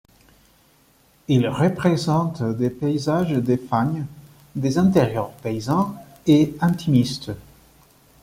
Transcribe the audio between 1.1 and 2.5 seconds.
Il représente